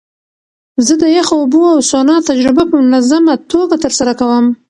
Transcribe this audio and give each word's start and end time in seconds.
زه 0.85 0.93
د 1.01 1.03
یخو 1.17 1.35
اوبو 1.41 1.61
او 1.73 1.79
سونا 1.91 2.17
تجربه 2.29 2.63
په 2.71 2.77
منظمه 2.89 3.33
توګه 3.51 3.75
ترسره 3.83 4.13
کوم. 4.19 4.45